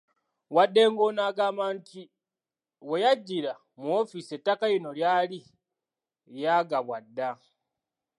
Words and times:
Wadde 0.55 0.81
ng'ono 0.91 1.21
agamba 1.29 1.65
nti 1.75 2.01
we 2.89 2.95
yajjira 3.03 3.53
mu 3.79 3.85
woofiisi 3.93 4.33
ettaka 4.37 4.65
lino 4.71 4.89
lyali 4.97 5.39
lyagabwa 6.33 6.97
dda 7.05 7.29